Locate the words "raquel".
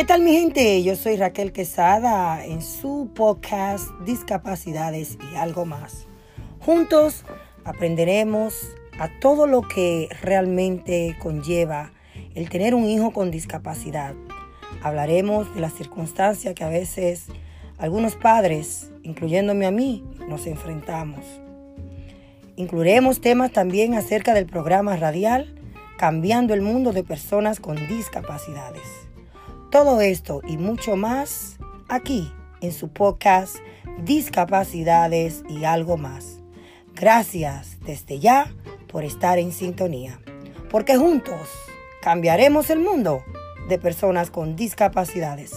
1.16-1.52